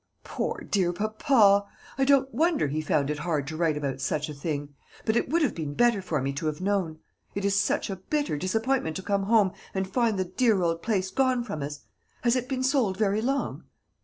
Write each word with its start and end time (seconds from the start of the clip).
"Poor 0.23 0.65
dear 0.67 0.91
papa! 0.93 1.63
I 1.95 2.05
don't 2.05 2.33
wonder 2.33 2.67
he 2.69 2.81
found 2.81 3.11
it 3.11 3.19
hard 3.19 3.45
to 3.45 3.55
write 3.55 3.77
about 3.77 4.01
such 4.01 4.29
a 4.29 4.33
thing; 4.33 4.73
but 5.05 5.15
it 5.15 5.29
would 5.29 5.43
have 5.43 5.53
been 5.53 5.75
better 5.75 6.01
for 6.01 6.23
me 6.23 6.33
to 6.33 6.47
have 6.47 6.59
known. 6.59 6.97
It 7.35 7.45
is 7.45 7.55
such 7.55 7.87
a 7.87 7.97
bitter 7.97 8.35
disappointment 8.35 8.95
to 8.95 9.03
come 9.03 9.25
home 9.25 9.51
and 9.75 9.87
find 9.87 10.17
the 10.17 10.25
dear 10.25 10.63
old 10.63 10.81
place 10.81 11.11
gone 11.11 11.43
from 11.43 11.61
us. 11.61 11.81
Has 12.23 12.35
it 12.35 12.49
been 12.49 12.63
sold 12.63 12.97
very 12.97 13.21
long?" 13.21 13.65